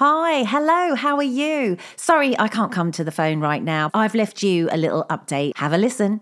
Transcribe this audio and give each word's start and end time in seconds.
Hi, 0.00 0.44
hello, 0.44 0.94
how 0.94 1.16
are 1.16 1.24
you? 1.24 1.76
Sorry, 1.96 2.38
I 2.38 2.46
can't 2.46 2.70
come 2.70 2.92
to 2.92 3.02
the 3.02 3.10
phone 3.10 3.40
right 3.40 3.60
now. 3.60 3.90
I've 3.92 4.14
left 4.14 4.44
you 4.44 4.68
a 4.70 4.76
little 4.76 5.04
update. 5.10 5.56
Have 5.56 5.72
a 5.72 5.76
listen. 5.76 6.20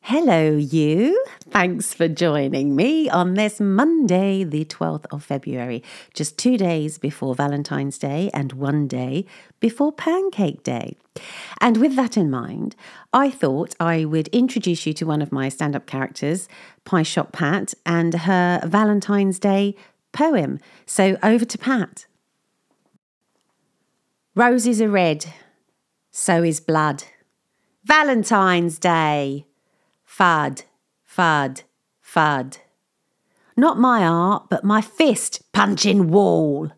Hello, 0.00 0.56
you. 0.56 1.22
Thanks 1.50 1.92
for 1.92 2.08
joining 2.08 2.74
me 2.74 3.10
on 3.10 3.34
this 3.34 3.60
Monday, 3.60 4.44
the 4.44 4.64
12th 4.64 5.04
of 5.10 5.22
February, 5.22 5.82
just 6.14 6.38
two 6.38 6.56
days 6.56 6.96
before 6.96 7.34
Valentine's 7.34 7.98
Day 7.98 8.30
and 8.32 8.54
one 8.54 8.88
day 8.88 9.26
before 9.60 9.92
Pancake 9.92 10.62
Day. 10.62 10.96
And 11.60 11.76
with 11.76 11.96
that 11.96 12.16
in 12.16 12.30
mind, 12.30 12.76
I 13.12 13.28
thought 13.28 13.74
I 13.78 14.06
would 14.06 14.28
introduce 14.28 14.86
you 14.86 14.94
to 14.94 15.04
one 15.04 15.20
of 15.20 15.32
my 15.32 15.50
stand 15.50 15.76
up 15.76 15.84
characters, 15.84 16.48
Pie 16.86 17.02
Shop 17.02 17.30
Pat, 17.30 17.74
and 17.84 18.14
her 18.14 18.62
Valentine's 18.64 19.38
Day 19.38 19.74
poem. 20.12 20.58
So 20.86 21.18
over 21.22 21.44
to 21.44 21.58
Pat. 21.58 22.06
Roses 24.40 24.80
are 24.80 24.88
red, 24.88 25.26
so 26.10 26.42
is 26.42 26.60
blood. 26.60 27.04
Valentine's 27.84 28.78
Day. 28.78 29.44
Fud, 30.06 30.62
fud, 31.06 31.62
fud. 32.02 32.56
Not 33.54 33.78
my 33.78 34.02
art, 34.02 34.46
but 34.48 34.64
my 34.64 34.80
fist 34.80 35.42
punching 35.52 36.08
wall. 36.08 36.72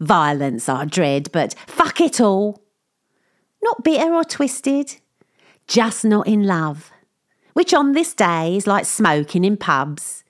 Violence 0.00 0.66
I 0.66 0.86
dread, 0.86 1.30
but 1.30 1.54
fuck 1.66 2.00
it 2.00 2.22
all. 2.22 2.62
Not 3.62 3.84
bitter 3.84 4.14
or 4.14 4.24
twisted, 4.24 4.96
just 5.66 6.06
not 6.06 6.26
in 6.26 6.44
love. 6.44 6.90
Which 7.52 7.74
on 7.74 7.92
this 7.92 8.14
day 8.14 8.56
is 8.56 8.66
like 8.66 8.86
smoking 8.86 9.44
in 9.44 9.58
pubs. 9.58 10.24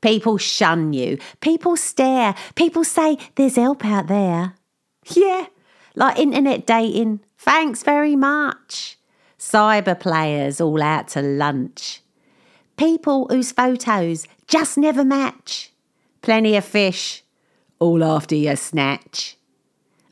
People 0.00 0.36
shun 0.36 0.92
you, 0.92 1.18
people 1.40 1.76
stare, 1.76 2.34
people 2.56 2.82
say 2.82 3.18
there's 3.36 3.54
help 3.54 3.84
out 3.84 4.08
there. 4.08 4.54
Yeah, 5.14 5.46
like 5.96 6.18
internet 6.18 6.66
dating. 6.66 7.20
Thanks 7.38 7.82
very 7.82 8.14
much. 8.14 8.96
Cyber 9.38 9.98
players 9.98 10.60
all 10.60 10.82
out 10.82 11.08
to 11.08 11.22
lunch. 11.22 12.02
People 12.76 13.26
whose 13.28 13.52
photos 13.52 14.28
just 14.46 14.78
never 14.78 15.04
match. 15.04 15.72
Plenty 16.22 16.56
of 16.56 16.64
fish, 16.64 17.24
all 17.78 18.04
after 18.04 18.34
your 18.34 18.56
snatch. 18.56 19.36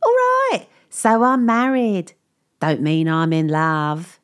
All 0.02 0.12
right, 0.12 0.66
so 0.88 1.22
I'm 1.22 1.44
married. 1.46 2.12
Don't 2.60 2.80
mean 2.80 3.08
I'm 3.08 3.32
in 3.32 3.48
love. 3.48 4.18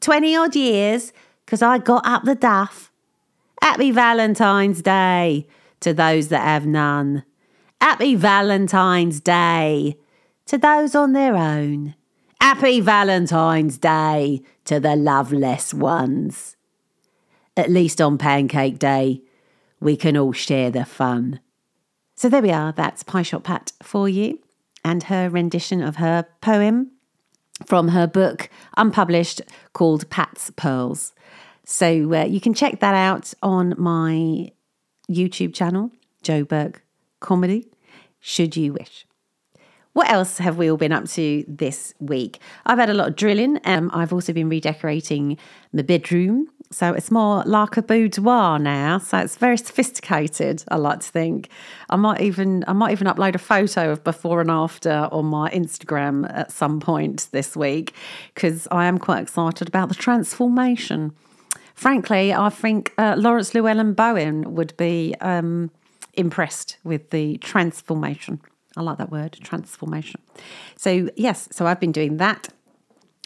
20 0.00 0.36
odd 0.36 0.56
years, 0.56 1.12
'cause 1.46 1.62
I 1.62 1.78
got 1.78 2.06
up 2.06 2.24
the 2.24 2.34
duff. 2.34 2.90
Happy 3.60 3.90
Valentine's 3.90 4.82
Day 4.82 5.46
to 5.80 5.92
those 5.92 6.28
that 6.28 6.42
have 6.42 6.66
none. 6.66 7.24
Happy 7.80 8.14
Valentine's 8.14 9.20
Day 9.20 9.98
to 10.46 10.58
those 10.58 10.94
on 10.94 11.12
their 11.12 11.36
own. 11.36 11.94
Happy 12.40 12.80
Valentine's 12.80 13.78
Day 13.78 14.42
to 14.64 14.78
the 14.78 14.96
loveless 14.96 15.72
ones. 15.72 16.56
At 17.56 17.70
least 17.70 18.00
on 18.00 18.18
Pancake 18.18 18.78
Day, 18.78 19.22
we 19.80 19.96
can 19.96 20.16
all 20.16 20.32
share 20.32 20.70
the 20.70 20.84
fun. 20.84 21.40
So 22.16 22.28
there 22.28 22.42
we 22.42 22.50
are, 22.50 22.72
that's 22.72 23.02
Pie 23.02 23.22
Shop 23.22 23.44
Pat 23.44 23.72
for 23.82 24.08
you 24.08 24.38
and 24.84 25.04
her 25.04 25.30
rendition 25.30 25.82
of 25.82 25.96
her 25.96 26.26
poem 26.40 26.90
from 27.64 27.88
her 27.88 28.06
book, 28.06 28.50
unpublished, 28.76 29.40
called 29.72 30.08
Pat's 30.10 30.50
Pearls. 30.50 31.12
So 31.64 32.12
uh, 32.12 32.24
you 32.24 32.40
can 32.40 32.52
check 32.52 32.80
that 32.80 32.94
out 32.94 33.32
on 33.42 33.74
my 33.78 34.50
YouTube 35.10 35.54
channel, 35.54 35.90
Joe 36.22 36.44
Burke 36.44 36.84
Comedy, 37.20 37.68
should 38.20 38.56
you 38.56 38.74
wish. 38.74 39.06
What 39.94 40.10
else 40.10 40.38
have 40.38 40.56
we 40.56 40.68
all 40.68 40.76
been 40.76 40.90
up 40.90 41.08
to 41.10 41.44
this 41.46 41.94
week? 42.00 42.40
I've 42.66 42.78
had 42.78 42.90
a 42.90 42.94
lot 42.94 43.08
of 43.08 43.16
drilling. 43.16 43.60
Um, 43.64 43.92
I've 43.94 44.12
also 44.12 44.32
been 44.32 44.48
redecorating 44.48 45.38
my 45.72 45.82
bedroom. 45.82 46.48
So 46.72 46.92
it's 46.92 47.12
more 47.12 47.44
like 47.46 47.76
a 47.76 47.82
boudoir 47.82 48.58
now. 48.58 48.98
So 48.98 49.18
it's 49.18 49.36
very 49.36 49.56
sophisticated, 49.56 50.64
I 50.68 50.76
like 50.76 50.98
to 51.00 51.08
think. 51.08 51.48
I 51.90 51.94
might 51.94 52.20
even 52.20 52.64
I 52.66 52.72
might 52.72 52.90
even 52.90 53.06
upload 53.06 53.36
a 53.36 53.38
photo 53.38 53.92
of 53.92 54.02
before 54.02 54.40
and 54.40 54.50
after 54.50 55.08
on 55.12 55.26
my 55.26 55.48
Instagram 55.50 56.28
at 56.36 56.50
some 56.50 56.80
point 56.80 57.28
this 57.30 57.56
week 57.56 57.94
because 58.34 58.66
I 58.72 58.86
am 58.86 58.98
quite 58.98 59.22
excited 59.22 59.68
about 59.68 59.90
the 59.90 59.94
transformation. 59.94 61.12
Frankly, 61.76 62.34
I 62.34 62.48
think 62.48 62.92
uh, 62.98 63.14
Laurence 63.16 63.52
Llewelyn 63.52 63.94
Bowen 63.94 64.54
would 64.54 64.76
be 64.76 65.14
um, 65.20 65.70
impressed 66.14 66.78
with 66.82 67.10
the 67.10 67.38
transformation. 67.38 68.40
I 68.76 68.82
like 68.82 68.98
that 68.98 69.10
word, 69.10 69.38
transformation. 69.42 70.20
So, 70.76 71.08
yes, 71.16 71.48
so 71.52 71.66
I've 71.66 71.80
been 71.80 71.92
doing 71.92 72.16
that. 72.18 72.48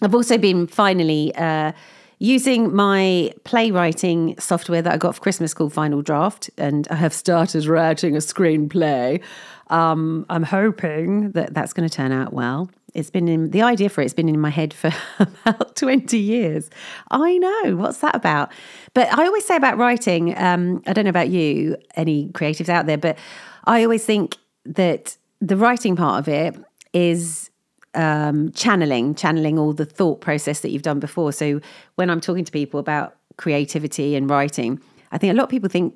I've 0.03 0.15
also 0.15 0.39
been 0.39 0.67
finally 0.67 1.35
uh, 1.35 1.73
using 2.19 2.75
my 2.75 3.33
playwriting 3.45 4.39
software 4.39 4.83
that 4.83 4.93
I 4.93 4.97
got 4.97 5.15
for 5.15 5.21
Christmas 5.21 5.55
called 5.55 5.73
Final 5.73 6.03
Draft, 6.03 6.51
and 6.59 6.87
I 6.91 6.97
have 6.97 7.15
started 7.15 7.67
writing 7.67 8.15
a 8.15 8.19
screenplay. 8.19 9.23
Um, 9.69 10.27
I'm 10.29 10.43
hoping 10.43 11.33
that 11.33 11.55
that's 11.55 11.73
going 11.73 11.89
to 11.89 11.95
turn 11.95 12.13
out 12.13 12.33
well. 12.33 12.71
It's 12.95 13.11
been 13.11 13.29
in 13.29 13.51
the 13.51 13.63
idea 13.63 13.89
for 13.89 14.01
it's 14.01 14.15
been 14.15 14.29
in 14.29 14.41
my 14.41 14.51
head 14.51 14.73
for 14.73 14.91
about 15.19 15.77
20 15.77 16.19
years. 16.19 16.71
I 17.11 17.39
know, 17.39 17.77
what's 17.77 17.99
that 17.99 18.15
about? 18.15 18.51
But 18.95 19.13
I 19.17 19.27
always 19.27 19.45
say 19.45 19.57
about 19.57 19.79
writing, 19.79 20.37
um, 20.39 20.83
I 20.87 20.93
don't 20.93 21.05
know 21.05 21.11
about 21.11 21.29
you, 21.29 21.77
any 21.97 22.29
creatives 22.31 22.69
out 22.69 22.87
there, 22.87 22.99
but 22.99 23.19
I 23.65 23.83
always 23.83 24.05
think 24.05 24.37
that 24.65 25.17
the 25.41 25.57
writing 25.57 25.97
part 25.97 26.19
of 26.19 26.29
it 26.29 26.57
is 26.93 27.51
um, 27.95 28.51
channeling, 28.53 29.15
channeling 29.15 29.59
all 29.59 29.73
the 29.73 29.85
thought 29.85 30.21
process 30.21 30.61
that 30.61 30.71
you've 30.71 30.83
done 30.83 31.01
before. 31.01 31.33
So 31.33 31.61
when 31.97 32.11
I'm 32.11 32.21
talking 32.21 32.45
to 32.45 32.53
people 32.53 32.81
about 32.81 33.17
creativity 33.37 34.15
and 34.17 34.29
writing, 34.29 34.81
I 35.13 35.19
think 35.19 35.33
a 35.33 35.37
lot 35.37 35.45
of 35.45 35.51
people 35.51 35.69
think 35.69 35.95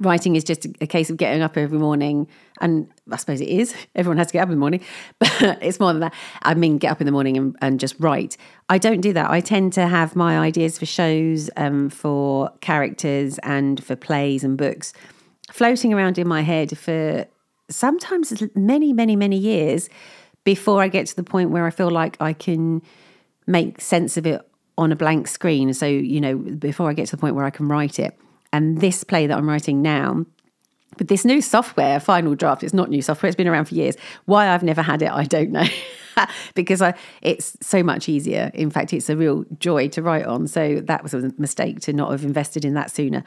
writing 0.00 0.36
is 0.36 0.44
just 0.44 0.66
a 0.80 0.86
case 0.86 1.08
of 1.08 1.16
getting 1.16 1.40
up 1.40 1.56
every 1.56 1.78
morning. 1.78 2.26
And 2.60 2.88
I 3.10 3.16
suppose 3.16 3.40
it 3.40 3.48
is. 3.48 3.74
Everyone 3.94 4.18
has 4.18 4.28
to 4.28 4.32
get 4.32 4.42
up 4.42 4.48
in 4.48 4.54
the 4.54 4.60
morning, 4.60 4.80
but 5.18 5.32
it's 5.62 5.80
more 5.80 5.92
than 5.92 6.00
that. 6.00 6.14
I 6.42 6.54
mean, 6.54 6.78
get 6.78 6.90
up 6.90 7.00
in 7.00 7.06
the 7.06 7.12
morning 7.12 7.36
and, 7.36 7.56
and 7.60 7.80
just 7.80 7.94
write. 7.98 8.36
I 8.68 8.78
don't 8.78 9.00
do 9.00 9.12
that. 9.12 9.30
I 9.30 9.40
tend 9.40 9.72
to 9.74 9.86
have 9.86 10.16
my 10.16 10.38
ideas 10.38 10.78
for 10.78 10.86
shows, 10.86 11.50
um, 11.56 11.90
for 11.90 12.50
characters, 12.60 13.38
and 13.38 13.82
for 13.82 13.96
plays 13.96 14.44
and 14.44 14.58
books 14.58 14.92
floating 15.50 15.92
around 15.92 16.18
in 16.18 16.26
my 16.26 16.40
head 16.40 16.76
for 16.76 17.26
sometimes 17.70 18.42
many, 18.54 18.92
many, 18.92 19.16
many 19.16 19.36
years 19.36 19.88
before 20.44 20.82
I 20.82 20.88
get 20.88 21.06
to 21.08 21.16
the 21.16 21.24
point 21.24 21.50
where 21.50 21.66
I 21.66 21.70
feel 21.70 21.90
like 21.90 22.16
I 22.20 22.32
can 22.32 22.82
make 23.46 23.80
sense 23.80 24.16
of 24.16 24.26
it 24.26 24.42
on 24.76 24.92
a 24.92 24.96
blank 24.96 25.28
screen. 25.28 25.72
So, 25.72 25.86
you 25.86 26.20
know, 26.20 26.36
before 26.36 26.90
I 26.90 26.92
get 26.92 27.06
to 27.06 27.16
the 27.16 27.20
point 27.20 27.34
where 27.34 27.44
I 27.44 27.50
can 27.50 27.68
write 27.68 27.98
it. 27.98 28.18
And 28.52 28.80
this 28.80 29.02
play 29.04 29.26
that 29.26 29.36
I'm 29.36 29.48
writing 29.48 29.82
now, 29.82 30.24
with 30.98 31.08
this 31.08 31.24
new 31.24 31.40
software, 31.40 31.98
Final 31.98 32.34
Draft, 32.34 32.62
it's 32.62 32.74
not 32.74 32.88
new 32.88 33.02
software, 33.02 33.28
it's 33.28 33.36
been 33.36 33.48
around 33.48 33.64
for 33.66 33.74
years. 33.74 33.96
Why 34.26 34.48
I've 34.48 34.62
never 34.62 34.82
had 34.82 35.02
it, 35.02 35.10
I 35.10 35.24
don't 35.24 35.50
know. 35.50 35.66
because 36.54 36.82
I, 36.82 36.94
it's 37.22 37.56
so 37.60 37.82
much 37.82 38.08
easier. 38.08 38.50
In 38.54 38.70
fact, 38.70 38.92
it's 38.92 39.08
a 39.08 39.16
real 39.16 39.44
joy 39.58 39.88
to 39.88 40.02
write 40.02 40.26
on. 40.26 40.46
So 40.46 40.80
that 40.80 41.02
was 41.02 41.14
a 41.14 41.32
mistake 41.38 41.80
to 41.80 41.92
not 41.92 42.10
have 42.10 42.24
invested 42.24 42.64
in 42.64 42.74
that 42.74 42.90
sooner. 42.90 43.24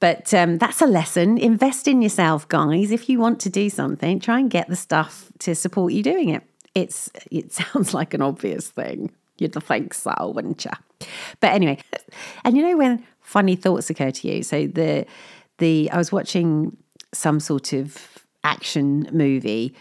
But 0.00 0.32
um, 0.32 0.58
that's 0.58 0.80
a 0.80 0.86
lesson. 0.86 1.38
Invest 1.38 1.86
in 1.86 2.02
yourself, 2.02 2.48
guys. 2.48 2.90
If 2.90 3.08
you 3.08 3.18
want 3.18 3.40
to 3.40 3.50
do 3.50 3.68
something, 3.68 4.20
try 4.20 4.38
and 4.38 4.50
get 4.50 4.68
the 4.68 4.76
stuff 4.76 5.30
to 5.40 5.54
support 5.54 5.92
you 5.92 6.02
doing 6.02 6.30
it. 6.30 6.42
It's 6.74 7.10
it 7.30 7.52
sounds 7.52 7.94
like 7.94 8.14
an 8.14 8.22
obvious 8.22 8.68
thing. 8.68 9.10
You'd 9.38 9.54
think 9.64 9.94
so, 9.94 10.32
wouldn't 10.34 10.64
you? 10.64 10.70
But 11.40 11.52
anyway, 11.52 11.78
and 12.44 12.56
you 12.56 12.62
know 12.62 12.76
when 12.76 13.06
funny 13.20 13.56
thoughts 13.56 13.88
occur 13.88 14.10
to 14.10 14.28
you. 14.28 14.42
So 14.42 14.66
the 14.66 15.06
the 15.58 15.90
I 15.90 15.96
was 15.96 16.12
watching 16.12 16.76
some 17.12 17.40
sort 17.40 17.72
of 17.72 18.08
action 18.44 19.08
movie. 19.12 19.74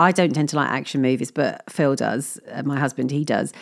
I 0.00 0.12
don't 0.12 0.34
tend 0.34 0.48
to 0.48 0.56
like 0.56 0.70
action 0.70 1.02
movies, 1.02 1.30
but 1.30 1.62
Phil 1.70 1.94
does. 1.94 2.40
Uh, 2.50 2.62
my 2.62 2.80
husband, 2.80 3.10
he 3.10 3.22
does. 3.22 3.52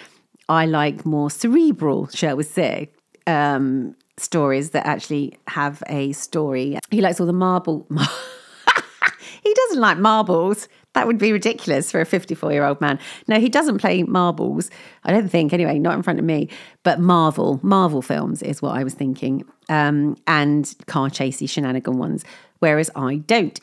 I 0.49 0.67
like 0.67 1.05
more 1.05 1.33
cerebral, 1.33 2.07
shall 2.09 2.37
we 2.37 2.45
say, 2.45 2.91
um, 3.27 3.97
stories 4.17 4.71
that 4.71 4.87
actually 4.87 5.37
have 5.49 5.83
a 5.89 6.13
story. 6.13 6.79
He 6.91 7.01
likes 7.01 7.19
all 7.19 7.27
the 7.27 7.33
marble. 7.33 7.89
he 9.43 9.53
doesn't 9.53 9.81
like 9.81 9.99
marbles. 9.99 10.69
That 10.95 11.09
would 11.09 11.19
be 11.19 11.33
ridiculous 11.33 11.91
for 11.91 12.01
a 12.01 12.07
54 12.07 12.53
year 12.53 12.65
old 12.65 12.81
man. 12.81 13.01
No, 13.27 13.41
he 13.41 13.49
doesn't 13.49 13.79
play 13.79 14.05
marbles. 14.05 14.71
I 15.03 15.11
don't 15.11 15.29
think, 15.29 15.53
anyway, 15.53 15.81
not 15.81 15.95
in 15.95 16.05
front 16.05 16.21
of 16.21 16.25
me. 16.25 16.51
But 16.85 17.01
Marvel, 17.01 17.59
Marvel 17.65 18.01
films 18.01 18.43
is 18.43 18.63
what 18.63 18.77
I 18.77 18.85
was 18.85 18.95
thinking. 18.95 19.45
Um, 19.69 20.17
and 20.29 20.73
car 20.87 21.09
chasey 21.09 21.51
shenanigan 21.51 21.99
ones, 21.99 22.25
whereas 22.61 22.91
I 22.95 23.17
don't. 23.17 23.59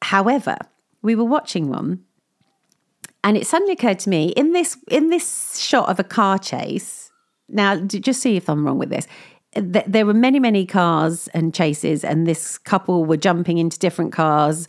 However, 0.00 0.58
we 1.06 1.14
were 1.14 1.24
watching 1.24 1.68
one 1.68 2.00
and 3.24 3.36
it 3.36 3.46
suddenly 3.46 3.72
occurred 3.72 3.98
to 3.98 4.10
me 4.10 4.28
in 4.30 4.52
this 4.52 4.76
in 4.90 5.08
this 5.08 5.58
shot 5.58 5.88
of 5.88 5.98
a 5.98 6.04
car 6.04 6.38
chase 6.38 7.10
now 7.48 7.76
just 7.76 8.20
see 8.20 8.36
if 8.36 8.48
i'm 8.50 8.66
wrong 8.66 8.78
with 8.78 8.90
this 8.90 9.06
there 9.56 10.06
were 10.06 10.14
many, 10.14 10.38
many 10.38 10.66
cars 10.66 11.28
and 11.28 11.54
chases, 11.54 12.04
and 12.04 12.26
this 12.26 12.58
couple 12.58 13.04
were 13.04 13.16
jumping 13.16 13.58
into 13.58 13.78
different 13.78 14.12
cars. 14.12 14.68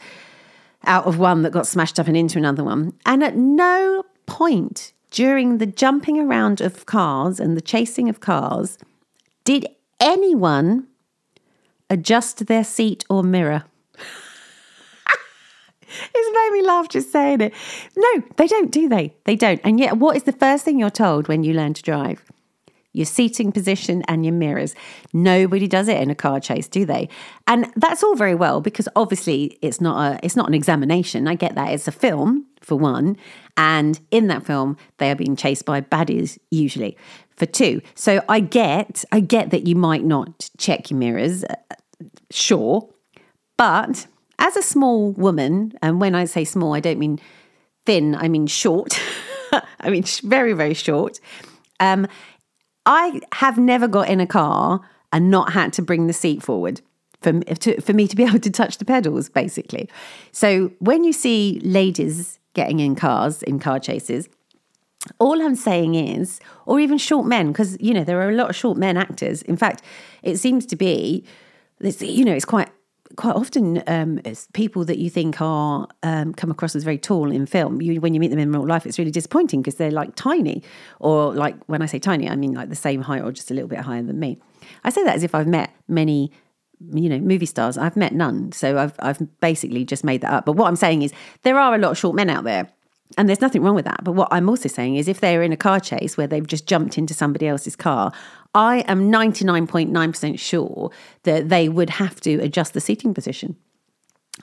out 0.85 1.05
of 1.05 1.17
one 1.17 1.41
that 1.41 1.51
got 1.51 1.67
smashed 1.67 1.99
up 1.99 2.07
and 2.07 2.15
into 2.15 2.37
another 2.37 2.63
one. 2.63 2.93
And 3.05 3.23
at 3.23 3.35
no 3.35 4.03
point 4.27 4.93
during 5.09 5.57
the 5.57 5.65
jumping 5.65 6.19
around 6.19 6.61
of 6.61 6.85
cars 6.85 7.39
and 7.39 7.57
the 7.57 7.61
chasing 7.61 8.07
of 8.07 8.19
cars 8.19 8.77
did 9.43 9.67
anyone 9.99 10.87
adjust 11.89 12.45
their 12.45 12.63
seat 12.63 13.03
or 13.09 13.23
mirror. 13.23 13.65
it's 16.15 16.35
made 16.35 16.59
me 16.59 16.65
laugh 16.65 16.89
just 16.89 17.11
saying 17.11 17.41
it. 17.41 17.53
No, 17.95 18.23
they 18.37 18.47
don't, 18.47 18.71
do 18.71 18.89
they? 18.89 19.13
They 19.25 19.35
don't. 19.35 19.61
And 19.63 19.79
yet, 19.79 19.97
what 19.97 20.15
is 20.15 20.23
the 20.23 20.31
first 20.31 20.65
thing 20.65 20.79
you're 20.79 20.89
told 20.89 21.27
when 21.27 21.43
you 21.43 21.53
learn 21.53 21.73
to 21.73 21.81
drive? 21.81 22.23
Your 22.93 23.05
seating 23.05 23.51
position 23.51 24.01
and 24.07 24.25
your 24.25 24.33
mirrors. 24.33 24.73
Nobody 25.13 25.67
does 25.67 25.87
it 25.87 26.01
in 26.01 26.09
a 26.09 26.15
car 26.15 26.39
chase, 26.39 26.67
do 26.67 26.83
they? 26.83 27.09
And 27.45 27.71
that's 27.75 28.01
all 28.01 28.15
very 28.15 28.33
well 28.33 28.59
because 28.59 28.89
obviously 28.95 29.57
it's 29.61 29.79
not 29.79 30.13
a 30.13 30.25
it's 30.25 30.35
not 30.35 30.47
an 30.47 30.55
examination. 30.55 31.27
I 31.27 31.35
get 31.35 31.53
that. 31.55 31.73
It's 31.73 31.87
a 31.87 31.91
film 31.91 32.47
for 32.59 32.75
one, 32.75 33.15
and 33.55 33.99
in 34.09 34.27
that 34.27 34.45
film 34.45 34.77
they 34.97 35.11
are 35.11 35.15
being 35.15 35.35
chased 35.35 35.65
by 35.65 35.79
baddies 35.79 36.39
usually 36.49 36.97
for 37.35 37.45
two. 37.45 37.81
So 37.93 38.23
I 38.27 38.39
get 38.39 39.05
I 39.11 39.19
get 39.19 39.51
that 39.51 39.67
you 39.67 39.75
might 39.75 40.03
not 40.03 40.49
check 40.57 40.89
your 40.89 40.97
mirrors, 40.97 41.43
uh, 41.43 41.55
sure, 42.31 42.89
but 43.57 44.07
as 44.39 44.55
a 44.55 44.61
small 44.61 45.11
woman, 45.13 45.73
and 45.81 45.99
when 45.99 46.15
I 46.15 46.25
say 46.25 46.43
small, 46.43 46.73
I 46.73 46.79
don't 46.79 46.99
mean 46.99 47.19
thin, 47.85 48.15
I 48.15 48.27
mean 48.27 48.47
short. 48.47 48.99
I 49.79 49.89
mean 49.89 50.03
very 50.23 50.53
very 50.53 50.73
short. 50.73 51.19
Um, 51.79 52.07
I 52.85 53.19
have 53.33 53.57
never 53.57 53.87
got 53.87 54.09
in 54.09 54.19
a 54.19 54.27
car 54.27 54.81
and 55.11 55.29
not 55.29 55.53
had 55.53 55.73
to 55.73 55.81
bring 55.81 56.07
the 56.07 56.13
seat 56.13 56.41
forward 56.41 56.81
for, 57.21 57.39
to, 57.41 57.81
for 57.81 57.93
me 57.93 58.07
to 58.07 58.15
be 58.15 58.23
able 58.27 58.39
to 58.39 58.49
touch 58.49 58.77
the 58.77 58.85
pedals, 58.85 59.29
basically. 59.29 59.89
So 60.31 60.71
when 60.79 61.03
you 61.03 61.13
see 61.13 61.59
ladies 61.63 62.39
getting 62.53 62.79
in 62.79 62.95
cars, 62.95 63.43
in 63.43 63.59
car 63.59 63.79
chases, 63.79 64.29
all 65.19 65.41
I'm 65.41 65.55
saying 65.55 65.95
is, 65.95 66.39
or 66.65 66.79
even 66.79 66.97
short 66.97 67.25
men, 67.25 67.51
because, 67.51 67.77
you 67.79 67.93
know, 67.93 68.03
there 68.03 68.21
are 68.21 68.29
a 68.29 68.35
lot 68.35 68.49
of 68.49 68.55
short 68.55 68.77
men 68.77 68.97
actors. 68.97 69.41
In 69.43 69.55
fact, 69.55 69.81
it 70.23 70.37
seems 70.37 70.65
to 70.67 70.75
be, 70.75 71.23
you 71.79 72.25
know, 72.25 72.33
it's 72.33 72.45
quite 72.45 72.69
quite 73.15 73.35
often 73.35 73.81
um, 73.87 74.19
it's 74.25 74.47
people 74.53 74.83
that 74.85 74.97
you 74.97 75.09
think 75.09 75.41
are 75.41 75.87
um, 76.03 76.33
come 76.33 76.51
across 76.51 76.75
as 76.75 76.83
very 76.83 76.97
tall 76.97 77.31
in 77.31 77.45
film. 77.45 77.81
You, 77.81 78.01
when 78.01 78.13
you 78.13 78.19
meet 78.19 78.29
them 78.29 78.39
in 78.39 78.51
real 78.51 78.67
life, 78.67 78.85
it's 78.85 78.99
really 78.99 79.11
disappointing 79.11 79.61
because 79.61 79.75
they're 79.75 79.91
like 79.91 80.15
tiny, 80.15 80.63
or 80.99 81.33
like 81.33 81.55
when 81.65 81.81
I 81.81 81.85
say 81.85 81.99
tiny, 81.99 82.29
I 82.29 82.35
mean 82.35 82.53
like 82.53 82.69
the 82.69 82.75
same 82.75 83.01
height 83.01 83.23
or 83.23 83.31
just 83.31 83.51
a 83.51 83.53
little 83.53 83.69
bit 83.69 83.79
higher 83.79 84.03
than 84.03 84.19
me. 84.19 84.39
I 84.83 84.89
say 84.89 85.03
that 85.03 85.15
as 85.15 85.23
if 85.23 85.33
I've 85.33 85.47
met 85.47 85.73
many, 85.87 86.31
you 86.93 87.09
know, 87.09 87.19
movie 87.19 87.45
stars. 87.45 87.77
I've 87.77 87.95
met 87.95 88.13
none, 88.13 88.51
so 88.51 88.77
I've 88.77 88.93
I've 88.99 89.19
basically 89.39 89.85
just 89.85 90.03
made 90.03 90.21
that 90.21 90.33
up. 90.33 90.45
But 90.45 90.53
what 90.53 90.67
I'm 90.67 90.75
saying 90.75 91.01
is 91.01 91.13
there 91.43 91.57
are 91.57 91.73
a 91.73 91.77
lot 91.77 91.91
of 91.91 91.97
short 91.97 92.15
men 92.15 92.29
out 92.29 92.43
there. 92.43 92.69
And 93.17 93.29
there's 93.29 93.39
nothing 93.39 93.63
wrong 93.63 93.73
with 93.73 93.85
that. 93.85 94.03
But 94.03 94.11
what 94.11 94.27
I'm 94.31 94.49
also 94.49 94.67
saying 94.67 94.97
is 94.97 95.07
if 95.07 95.21
they're 95.21 95.41
in 95.41 95.53
a 95.53 95.57
car 95.57 95.79
chase 95.79 96.17
where 96.17 96.27
they've 96.27 96.45
just 96.45 96.67
jumped 96.67 96.97
into 96.97 97.13
somebody 97.13 97.47
else's 97.47 97.73
car, 97.73 98.11
I 98.53 98.79
am 98.87 99.11
99.9% 99.11 100.39
sure 100.39 100.91
that 101.23 101.49
they 101.49 101.69
would 101.69 101.89
have 101.91 102.19
to 102.21 102.39
adjust 102.39 102.73
the 102.73 102.81
seating 102.81 103.13
position. 103.13 103.55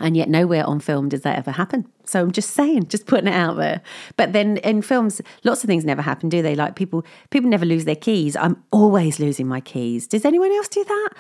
And 0.01 0.17
yet, 0.17 0.29
nowhere 0.29 0.67
on 0.67 0.81
film 0.81 1.09
does 1.09 1.21
that 1.21 1.39
ever 1.39 1.53
happen. 1.53 1.87
So 2.05 2.21
I'm 2.21 2.33
just 2.33 2.51
saying, 2.51 2.89
just 2.89 3.07
putting 3.07 3.29
it 3.29 3.35
out 3.35 3.57
there. 3.57 3.81
But 4.17 4.33
then 4.33 4.57
in 4.59 4.83
films, 4.83 5.21
lots 5.45 5.63
of 5.63 5.69
things 5.69 5.85
never 5.85 6.03
happen, 6.03 6.29
do 6.29 6.43
they? 6.43 6.57
Like 6.57 6.75
people, 6.75 7.05
people 7.31 7.49
never 7.49 7.65
lose 7.65 7.85
their 7.85 7.95
keys. 7.95 8.35
I'm 8.35 8.63
always 8.73 9.21
losing 9.21 9.47
my 9.47 9.61
keys. 9.61 10.09
Does 10.09 10.25
anyone 10.25 10.51
else 10.51 10.67
do 10.67 10.83
that? 10.83 11.11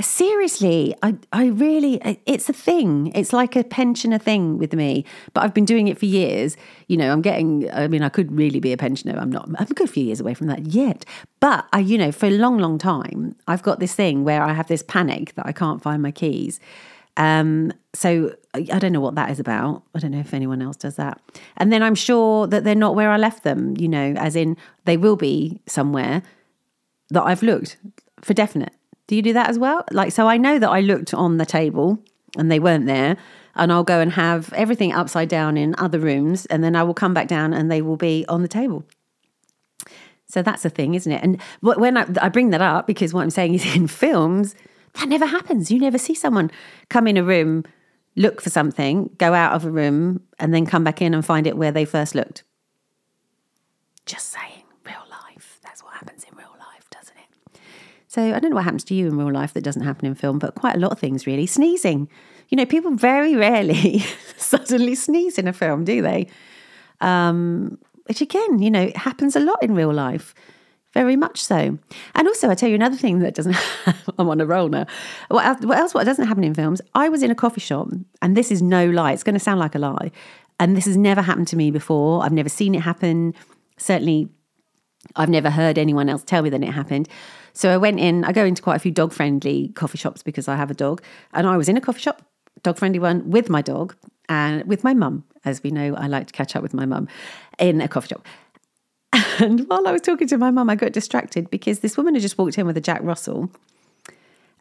Seriously, 0.00 0.94
I, 1.02 1.16
I 1.32 1.46
really, 1.46 2.00
it's 2.26 2.48
a 2.48 2.52
thing. 2.52 3.12
It's 3.14 3.32
like 3.32 3.54
a 3.54 3.62
pensioner 3.62 4.18
thing 4.18 4.58
with 4.58 4.72
me, 4.72 5.04
but 5.34 5.44
I've 5.44 5.54
been 5.54 5.66
doing 5.66 5.86
it 5.86 5.98
for 5.98 6.06
years. 6.06 6.56
You 6.88 6.96
know, 6.96 7.12
I'm 7.12 7.22
getting, 7.22 7.70
I 7.72 7.86
mean, 7.86 8.02
I 8.02 8.08
could 8.08 8.32
really 8.32 8.58
be 8.58 8.72
a 8.72 8.76
pensioner. 8.76 9.16
I'm 9.16 9.30
not, 9.30 9.48
I'm 9.56 9.68
a 9.70 9.74
good 9.74 9.90
few 9.90 10.02
years 10.02 10.18
away 10.18 10.34
from 10.34 10.48
that 10.48 10.66
yet. 10.66 11.04
But 11.38 11.68
I, 11.72 11.78
you 11.78 11.96
know, 11.96 12.10
for 12.10 12.26
a 12.26 12.30
long, 12.30 12.58
long 12.58 12.78
time, 12.78 13.36
I've 13.46 13.62
got 13.62 13.78
this 13.78 13.94
thing 13.94 14.24
where 14.24 14.42
I 14.42 14.54
have 14.54 14.66
this 14.66 14.82
panic 14.82 15.34
that 15.34 15.46
I 15.46 15.52
can't 15.52 15.80
find 15.80 16.02
my 16.02 16.10
keys. 16.10 16.58
Um, 17.16 17.72
so 17.94 18.34
I 18.54 18.78
don't 18.78 18.92
know 18.92 19.00
what 19.00 19.14
that 19.14 19.30
is 19.30 19.40
about. 19.40 19.82
I 19.94 19.98
don't 19.98 20.10
know 20.10 20.20
if 20.20 20.34
anyone 20.34 20.62
else 20.62 20.76
does 20.76 20.96
that. 20.96 21.20
And 21.56 21.72
then 21.72 21.82
I'm 21.82 21.94
sure 21.94 22.46
that 22.46 22.64
they're 22.64 22.74
not 22.74 22.94
where 22.94 23.10
I 23.10 23.16
left 23.16 23.44
them, 23.44 23.74
you 23.78 23.88
know, 23.88 24.14
as 24.16 24.36
in 24.36 24.56
they 24.84 24.96
will 24.96 25.16
be 25.16 25.60
somewhere 25.66 26.22
that 27.10 27.22
I've 27.22 27.42
looked 27.42 27.76
for 28.20 28.34
definite. 28.34 28.72
Do 29.06 29.16
you 29.16 29.22
do 29.22 29.32
that 29.32 29.48
as 29.48 29.58
well? 29.58 29.84
Like, 29.90 30.12
so 30.12 30.28
I 30.28 30.36
know 30.36 30.58
that 30.58 30.70
I 30.70 30.80
looked 30.80 31.12
on 31.12 31.36
the 31.36 31.46
table 31.46 31.98
and 32.36 32.50
they 32.50 32.58
weren't 32.58 32.86
there, 32.86 33.16
and 33.54 33.72
I'll 33.72 33.84
go 33.84 34.00
and 34.00 34.12
have 34.12 34.52
everything 34.54 34.92
upside 34.92 35.28
down 35.28 35.56
in 35.56 35.74
other 35.78 36.00
rooms, 36.00 36.46
and 36.46 36.64
then 36.64 36.74
I 36.74 36.82
will 36.82 36.94
come 36.94 37.14
back 37.14 37.28
down 37.28 37.52
and 37.52 37.70
they 37.70 37.80
will 37.80 37.96
be 37.96 38.24
on 38.28 38.42
the 38.42 38.48
table. 38.48 38.84
So 40.26 40.42
that's 40.42 40.64
a 40.64 40.70
thing, 40.70 40.94
isn't 40.94 41.12
it? 41.12 41.22
And 41.22 41.40
when 41.60 41.96
I, 41.96 42.06
I 42.20 42.28
bring 42.28 42.50
that 42.50 42.60
up, 42.60 42.88
because 42.88 43.14
what 43.14 43.22
I'm 43.22 43.30
saying 43.30 43.54
is 43.54 43.64
in 43.76 43.86
films, 43.86 44.54
that 44.94 45.08
never 45.08 45.26
happens. 45.26 45.70
You 45.70 45.78
never 45.78 45.98
see 45.98 46.14
someone 46.14 46.50
come 46.88 47.06
in 47.06 47.16
a 47.16 47.22
room, 47.22 47.64
look 48.16 48.40
for 48.40 48.50
something, 48.50 49.10
go 49.18 49.34
out 49.34 49.52
of 49.54 49.64
a 49.64 49.70
room, 49.70 50.22
and 50.38 50.54
then 50.54 50.66
come 50.66 50.84
back 50.84 51.02
in 51.02 51.14
and 51.14 51.24
find 51.24 51.46
it 51.46 51.56
where 51.56 51.72
they 51.72 51.84
first 51.84 52.14
looked. 52.14 52.44
Just 54.06 54.30
saying. 54.30 54.62
Real 54.84 55.04
life. 55.10 55.58
That's 55.62 55.82
what 55.82 55.94
happens 55.94 56.24
in 56.24 56.36
real 56.36 56.54
life, 56.58 56.88
doesn't 56.90 57.16
it? 57.16 57.60
So 58.06 58.34
I 58.34 58.38
don't 58.38 58.50
know 58.50 58.56
what 58.56 58.64
happens 58.64 58.84
to 58.84 58.94
you 58.94 59.06
in 59.08 59.16
real 59.16 59.32
life 59.32 59.54
that 59.54 59.64
doesn't 59.64 59.82
happen 59.82 60.06
in 60.06 60.14
film, 60.14 60.38
but 60.38 60.54
quite 60.54 60.76
a 60.76 60.78
lot 60.78 60.92
of 60.92 60.98
things 60.98 61.26
really. 61.26 61.46
Sneezing. 61.46 62.08
You 62.50 62.56
know, 62.56 62.66
people 62.66 62.92
very 62.92 63.34
rarely 63.34 64.00
suddenly 64.36 64.94
sneeze 64.94 65.38
in 65.38 65.48
a 65.48 65.52
film, 65.52 65.84
do 65.84 66.02
they? 66.02 66.28
Um, 67.00 67.78
which 68.06 68.20
again, 68.20 68.60
you 68.60 68.70
know, 68.70 68.82
it 68.82 68.96
happens 68.96 69.34
a 69.34 69.40
lot 69.40 69.62
in 69.62 69.74
real 69.74 69.92
life. 69.92 70.34
Very 70.94 71.16
much 71.16 71.42
so. 71.42 71.76
And 72.14 72.28
also, 72.28 72.48
I 72.48 72.54
tell 72.54 72.68
you 72.68 72.76
another 72.76 72.96
thing 72.96 73.18
that 73.18 73.34
doesn't, 73.34 73.56
I'm 74.18 74.28
on 74.28 74.40
a 74.40 74.46
roll 74.46 74.68
now. 74.68 74.86
What 75.28 75.44
else, 75.44 75.60
what 75.64 75.78
else, 75.78 75.92
what 75.92 76.04
doesn't 76.04 76.26
happen 76.26 76.44
in 76.44 76.54
films? 76.54 76.80
I 76.94 77.08
was 77.08 77.22
in 77.22 77.30
a 77.30 77.34
coffee 77.34 77.60
shop, 77.60 77.88
and 78.22 78.36
this 78.36 78.52
is 78.52 78.62
no 78.62 78.88
lie. 78.88 79.12
It's 79.12 79.24
going 79.24 79.34
to 79.34 79.40
sound 79.40 79.58
like 79.58 79.74
a 79.74 79.78
lie. 79.80 80.12
And 80.60 80.76
this 80.76 80.86
has 80.86 80.96
never 80.96 81.20
happened 81.20 81.48
to 81.48 81.56
me 81.56 81.72
before. 81.72 82.24
I've 82.24 82.32
never 82.32 82.48
seen 82.48 82.76
it 82.76 82.82
happen. 82.82 83.34
Certainly, 83.76 84.28
I've 85.16 85.28
never 85.28 85.50
heard 85.50 85.78
anyone 85.78 86.08
else 86.08 86.22
tell 86.22 86.42
me 86.42 86.50
that 86.50 86.62
it 86.62 86.72
happened. 86.72 87.08
So 87.52 87.70
I 87.70 87.76
went 87.76 87.98
in, 87.98 88.24
I 88.24 88.32
go 88.32 88.44
into 88.44 88.62
quite 88.62 88.76
a 88.76 88.80
few 88.80 88.92
dog 88.92 89.12
friendly 89.12 89.68
coffee 89.68 89.98
shops 89.98 90.22
because 90.22 90.46
I 90.46 90.54
have 90.54 90.70
a 90.70 90.74
dog. 90.74 91.02
And 91.32 91.46
I 91.46 91.56
was 91.56 91.68
in 91.68 91.76
a 91.76 91.80
coffee 91.80 92.00
shop, 92.00 92.22
dog 92.62 92.78
friendly 92.78 93.00
one, 93.00 93.28
with 93.30 93.50
my 93.50 93.62
dog 93.62 93.96
and 94.28 94.64
with 94.64 94.84
my 94.84 94.94
mum. 94.94 95.24
As 95.44 95.62
we 95.62 95.70
know, 95.70 95.94
I 95.94 96.06
like 96.06 96.28
to 96.28 96.32
catch 96.32 96.56
up 96.56 96.62
with 96.62 96.72
my 96.72 96.86
mum 96.86 97.08
in 97.58 97.80
a 97.80 97.88
coffee 97.88 98.08
shop. 98.08 98.26
And 99.38 99.60
while 99.68 99.86
I 99.86 99.92
was 99.92 100.02
talking 100.02 100.28
to 100.28 100.38
my 100.38 100.50
mum, 100.50 100.70
I 100.70 100.76
got 100.76 100.92
distracted 100.92 101.50
because 101.50 101.80
this 101.80 101.96
woman 101.96 102.14
had 102.14 102.22
just 102.22 102.38
walked 102.38 102.58
in 102.58 102.66
with 102.66 102.76
a 102.76 102.80
Jack 102.80 103.00
Russell 103.02 103.50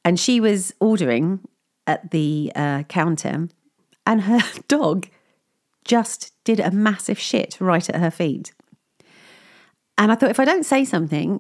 and 0.06 0.20
she 0.20 0.39
was 0.39 0.74
ordering 0.80 1.39
at 1.88 2.12
the 2.12 2.51
uh, 2.56 2.84
counter 2.84 3.48
and 4.06 4.22
her 4.22 4.39
dog 4.68 5.08
just 5.86 6.32
did 6.44 6.60
a 6.60 6.72
massive 6.72 7.20
shit 7.20 7.58
right 7.60 7.88
at 7.89 7.96
her 7.96 8.12
feet. 8.12 8.53
And 9.98 10.12
I 10.12 10.15
thought, 10.15 10.32
if 10.32 10.39
I 10.39 10.46
don't 10.46 10.65
say 10.65 10.86
something, 10.86 11.39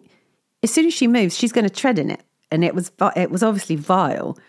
as 0.61 0.71
soon 0.71 0.85
as 0.85 0.93
she 0.93 1.07
moves, 1.07 1.37
she's 1.37 1.51
going 1.51 1.67
to 1.67 1.73
tread 1.73 1.97
in 1.97 2.11
it, 2.11 2.21
and 2.51 2.63
it 2.63 2.75
was 2.75 2.91
it 3.15 3.31
was 3.31 3.43
obviously 3.43 3.75
vile. 3.75 4.37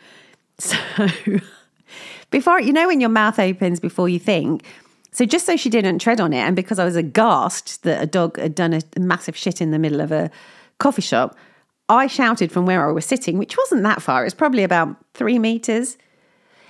So 0.56 0.76
before 2.30 2.60
you 2.60 2.72
know 2.72 2.86
when 2.86 3.00
your 3.00 3.10
mouth 3.10 3.40
opens 3.40 3.80
before 3.80 4.08
you 4.08 4.20
think. 4.20 4.64
So 5.14 5.24
just 5.24 5.46
so 5.46 5.56
she 5.56 5.70
didn't 5.70 6.00
tread 6.00 6.20
on 6.20 6.32
it, 6.32 6.40
and 6.40 6.56
because 6.56 6.80
I 6.80 6.84
was 6.84 6.96
aghast 6.96 7.84
that 7.84 8.02
a 8.02 8.06
dog 8.06 8.36
had 8.36 8.52
done 8.52 8.74
a 8.74 8.82
massive 8.98 9.36
shit 9.36 9.60
in 9.60 9.70
the 9.70 9.78
middle 9.78 10.00
of 10.00 10.10
a 10.10 10.28
coffee 10.78 11.02
shop, 11.02 11.36
I 11.88 12.08
shouted 12.08 12.50
from 12.50 12.66
where 12.66 12.88
I 12.88 12.90
was 12.90 13.04
sitting, 13.04 13.38
which 13.38 13.56
wasn't 13.56 13.84
that 13.84 14.02
far. 14.02 14.22
It 14.22 14.26
was 14.26 14.34
probably 14.34 14.64
about 14.64 14.96
three 15.14 15.38
meters. 15.38 15.96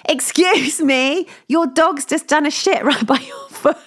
Excuse 0.06 0.82
me, 0.82 1.26
your 1.48 1.66
dog's 1.66 2.04
just 2.04 2.28
done 2.28 2.44
a 2.44 2.50
shit 2.50 2.84
right 2.84 3.06
by 3.06 3.16
your 3.18 3.48
foot. 3.48 3.78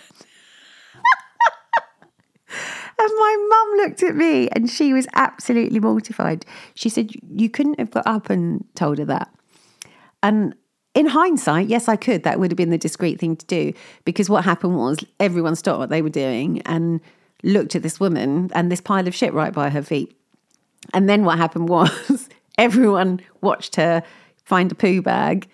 And 2.99 3.11
my 3.15 3.47
mum 3.49 3.77
looked 3.77 4.01
at 4.01 4.15
me 4.15 4.49
and 4.49 4.67
she 4.67 4.91
was 4.91 5.07
absolutely 5.13 5.79
mortified. 5.79 6.47
She 6.73 6.89
said, 6.89 7.11
You 7.29 7.47
couldn't 7.47 7.79
have 7.79 7.91
got 7.91 8.07
up 8.07 8.31
and 8.31 8.65
told 8.73 8.97
her 8.97 9.05
that. 9.05 9.31
And 10.23 10.55
in 10.97 11.05
hindsight, 11.05 11.67
yes, 11.67 11.87
I 11.87 11.95
could. 11.95 12.23
That 12.23 12.39
would 12.39 12.49
have 12.49 12.57
been 12.57 12.71
the 12.71 12.77
discreet 12.77 13.19
thing 13.19 13.35
to 13.35 13.45
do 13.45 13.71
because 14.03 14.31
what 14.31 14.43
happened 14.43 14.75
was 14.75 14.97
everyone 15.19 15.55
stopped 15.55 15.77
what 15.77 15.89
they 15.89 16.01
were 16.01 16.09
doing 16.09 16.63
and 16.63 16.99
looked 17.43 17.75
at 17.75 17.83
this 17.83 17.99
woman 17.99 18.49
and 18.55 18.71
this 18.71 18.81
pile 18.81 19.07
of 19.07 19.13
shit 19.13 19.31
right 19.31 19.53
by 19.53 19.69
her 19.69 19.83
feet. 19.83 20.17
And 20.95 21.07
then 21.07 21.23
what 21.23 21.37
happened 21.37 21.69
was 21.77 22.29
everyone 22.57 23.21
watched 23.41 23.75
her 23.75 24.01
find 24.43 24.71
a 24.71 24.75
poo 24.75 25.03
bag, 25.03 25.47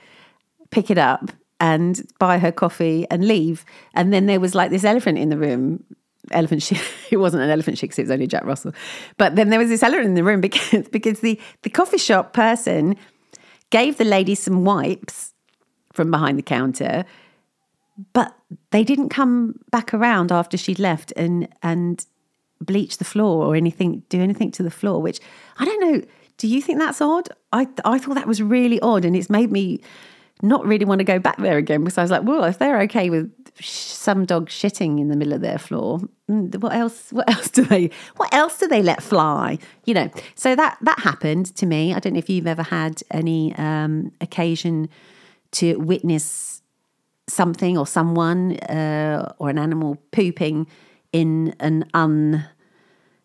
pick 0.71 0.89
it 0.89 0.97
up, 0.97 1.29
and 1.59 2.01
buy 2.19 2.37
her 2.37 2.53
coffee 2.53 3.05
and 3.11 3.27
leave. 3.27 3.65
And 3.95 4.13
then 4.13 4.27
there 4.27 4.39
was 4.39 4.55
like 4.55 4.71
this 4.71 4.85
elephant 4.85 5.17
in 5.17 5.27
the 5.27 5.37
room 5.37 5.83
elephant 6.31 6.63
shit. 6.63 6.79
It 7.11 7.17
wasn't 7.17 7.43
an 7.43 7.49
elephant 7.49 7.77
shit 7.77 7.89
because 7.89 7.99
it 7.99 8.03
was 8.03 8.11
only 8.11 8.27
Jack 8.27 8.45
Russell. 8.45 8.71
But 9.17 9.35
then 9.35 9.49
there 9.49 9.59
was 9.59 9.67
this 9.67 9.83
elephant 9.83 10.07
in 10.07 10.13
the 10.13 10.23
room 10.23 10.39
because 10.47 10.87
because 10.87 11.19
the 11.19 11.37
the 11.63 11.69
coffee 11.69 11.97
shop 11.97 12.31
person 12.31 12.95
gave 13.71 13.97
the 13.97 14.05
lady 14.05 14.35
some 14.35 14.63
wipes 14.63 15.32
from 15.93 16.11
behind 16.11 16.37
the 16.37 16.43
counter, 16.43 17.05
but 18.11 18.35
they 18.71 18.83
didn't 18.83 19.09
come 19.09 19.59
back 19.71 19.93
around 19.93 20.31
after 20.31 20.57
she'd 20.57 20.79
left 20.79 21.13
and 21.15 21.47
and 21.61 22.05
bleach 22.59 22.97
the 22.97 23.05
floor 23.05 23.45
or 23.45 23.55
anything, 23.55 24.03
do 24.09 24.21
anything 24.21 24.51
to 24.51 24.63
the 24.63 24.71
floor. 24.71 25.01
Which 25.01 25.19
I 25.57 25.65
don't 25.65 25.79
know. 25.79 26.01
Do 26.37 26.47
you 26.47 26.61
think 26.61 26.79
that's 26.79 26.99
odd? 26.99 27.29
I 27.51 27.67
I 27.85 27.99
thought 27.99 28.15
that 28.15 28.27
was 28.27 28.41
really 28.41 28.79
odd, 28.81 29.05
and 29.05 29.15
it's 29.15 29.29
made 29.29 29.51
me 29.51 29.81
not 30.41 30.65
really 30.65 30.85
want 30.85 30.99
to 30.99 31.05
go 31.05 31.19
back 31.19 31.37
there 31.37 31.57
again 31.57 31.83
because 31.83 31.97
I 31.97 32.01
was 32.01 32.11
like, 32.11 32.23
well, 32.23 32.43
if 32.43 32.59
they're 32.59 32.81
okay 32.81 33.09
with 33.09 33.31
some 33.61 34.25
dog 34.25 34.49
shitting 34.49 34.99
in 34.99 35.07
the 35.07 35.15
middle 35.15 35.33
of 35.33 35.41
their 35.41 35.57
floor, 35.59 35.99
mm, 36.29 36.55
what 36.57 36.73
else? 36.73 37.11
What 37.11 37.29
else 37.29 37.49
do 37.49 37.63
they? 37.63 37.91
What 38.17 38.33
else 38.33 38.57
do 38.57 38.67
they 38.67 38.81
let 38.81 39.03
fly? 39.03 39.59
You 39.85 39.93
know. 39.93 40.09
So 40.35 40.55
that 40.55 40.77
that 40.81 40.99
happened 40.99 41.55
to 41.55 41.65
me. 41.65 41.93
I 41.93 41.99
don't 41.99 42.13
know 42.13 42.19
if 42.19 42.29
you've 42.29 42.47
ever 42.47 42.63
had 42.63 43.03
any 43.11 43.55
um, 43.55 44.11
occasion 44.19 44.89
to 45.53 45.75
witness 45.77 46.61
something 47.27 47.77
or 47.77 47.87
someone 47.87 48.57
uh, 48.57 49.33
or 49.37 49.49
an 49.49 49.57
animal 49.57 49.97
pooping 50.11 50.67
in 51.11 51.55
an 51.59 51.85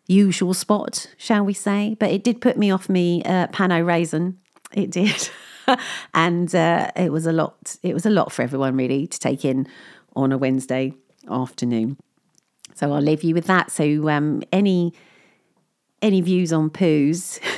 unusual 0.07 0.53
spot, 0.53 1.07
shall 1.17 1.43
we 1.43 1.53
say? 1.53 1.95
But 1.99 2.11
it 2.11 2.23
did 2.23 2.41
put 2.41 2.57
me 2.57 2.71
off 2.71 2.87
me 2.89 3.23
uh, 3.23 3.47
pain 3.47 3.71
au 3.71 3.81
raisin. 3.81 4.37
It 4.73 4.91
did. 4.91 5.29
and 6.13 6.53
uh, 6.55 6.91
it 6.95 7.11
was 7.11 7.25
a 7.25 7.33
lot. 7.33 7.77
It 7.83 7.93
was 7.93 8.05
a 8.05 8.09
lot 8.09 8.31
for 8.31 8.41
everyone 8.41 8.77
really 8.77 9.07
to 9.07 9.19
take 9.19 9.43
in 9.43 9.67
on 10.15 10.31
a 10.31 10.37
Wednesday 10.37 10.93
afternoon. 11.29 11.97
So 12.75 12.93
I'll 12.93 13.01
leave 13.01 13.23
you 13.23 13.33
with 13.33 13.45
that. 13.45 13.71
So 13.71 14.09
um, 14.09 14.41
any 14.51 14.93
any 16.01 16.21
views 16.21 16.53
on 16.53 16.69
poos, 16.69 17.39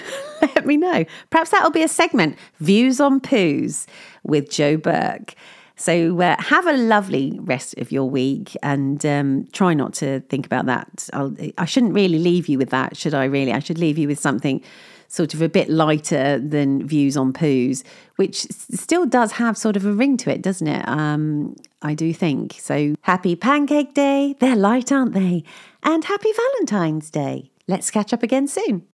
let 0.55 0.65
me 0.65 0.77
know. 0.77 1.05
Perhaps 1.29 1.51
that'll 1.51 1.71
be 1.71 1.83
a 1.83 1.87
segment: 1.87 2.37
views 2.59 2.99
on 2.99 3.19
poos 3.21 3.85
with 4.23 4.49
Joe 4.49 4.77
Burke. 4.77 5.35
So 5.81 6.21
uh, 6.21 6.35
have 6.39 6.67
a 6.67 6.73
lovely 6.73 7.39
rest 7.41 7.75
of 7.79 7.91
your 7.91 8.07
week 8.07 8.55
and 8.61 9.03
um, 9.03 9.47
try 9.51 9.73
not 9.73 9.93
to 9.95 10.19
think 10.29 10.45
about 10.45 10.67
that. 10.67 11.09
I'll, 11.11 11.35
I 11.57 11.65
shouldn't 11.65 11.93
really 11.93 12.19
leave 12.19 12.47
you 12.47 12.59
with 12.59 12.69
that, 12.69 12.95
should 12.95 13.15
I? 13.15 13.25
Really, 13.25 13.51
I 13.51 13.57
should 13.57 13.79
leave 13.79 13.97
you 13.97 14.07
with 14.07 14.19
something 14.19 14.61
sort 15.07 15.33
of 15.33 15.41
a 15.41 15.49
bit 15.49 15.69
lighter 15.69 16.37
than 16.37 16.87
views 16.87 17.17
on 17.17 17.33
poos, 17.33 17.83
which 18.15 18.41
still 18.43 19.07
does 19.07 19.33
have 19.33 19.57
sort 19.57 19.75
of 19.75 19.85
a 19.85 19.91
ring 19.91 20.17
to 20.17 20.31
it, 20.31 20.43
doesn't 20.43 20.67
it? 20.67 20.87
Um, 20.87 21.55
I 21.81 21.95
do 21.95 22.13
think. 22.13 22.57
So 22.59 22.95
happy 23.01 23.35
Pancake 23.35 23.93
Day. 23.93 24.35
They're 24.39 24.55
light, 24.55 24.91
aren't 24.91 25.13
they? 25.13 25.43
And 25.83 26.05
happy 26.05 26.29
Valentine's 26.31 27.09
Day. 27.09 27.49
Let's 27.67 27.89
catch 27.89 28.13
up 28.13 28.21
again 28.21 28.47
soon. 28.47 28.87